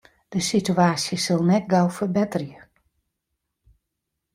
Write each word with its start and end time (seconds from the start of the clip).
De 0.31 0.39
sitewaasje 0.47 1.17
sil 1.23 1.41
net 1.49 1.65
gau 1.73 1.85
ferbetterje. 1.97 2.59